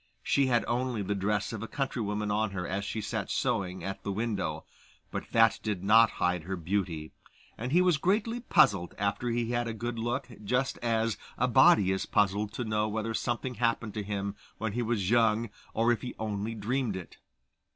She 0.23 0.47
had 0.47 0.65
only 0.65 1.03
the 1.03 1.13
dress 1.13 1.53
of 1.53 1.61
a 1.61 1.67
countrywoman 1.67 2.31
on 2.31 2.49
her 2.53 2.67
as 2.67 2.83
she 2.83 3.01
sat 3.01 3.29
sewing 3.29 3.83
at 3.83 4.01
the 4.01 4.11
window, 4.11 4.65
but 5.11 5.29
that 5.29 5.59
did 5.61 5.83
not 5.83 6.09
hide 6.17 6.45
her 6.45 6.55
beauty, 6.55 7.11
and 7.55 7.71
he 7.71 7.83
was 7.83 7.97
greatly 7.99 8.39
puzzled 8.39 8.95
after 8.97 9.29
he 9.29 9.51
had 9.51 9.67
a 9.67 9.75
good 9.75 9.99
look, 9.99 10.27
just 10.43 10.79
as 10.79 11.19
a 11.37 11.47
body 11.47 11.91
is 11.91 12.07
puzzled 12.07 12.51
to 12.53 12.63
know 12.63 12.87
whether 12.89 13.13
something 13.13 13.53
happened 13.61 13.93
to 13.93 14.01
him 14.01 14.33
when 14.57 14.73
he 14.73 14.81
was 14.81 15.11
young 15.11 15.51
or 15.75 15.91
if 15.91 16.01
he 16.01 16.15
only 16.17 16.55
dreamed 16.55 16.95
it. 16.95 17.17